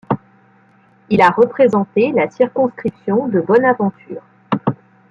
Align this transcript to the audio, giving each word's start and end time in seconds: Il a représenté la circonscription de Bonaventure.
Il 1.11 1.21
a 1.21 1.29
représenté 1.29 2.11
la 2.11 2.27
circonscription 2.27 3.27
de 3.27 3.39
Bonaventure. 3.39 4.23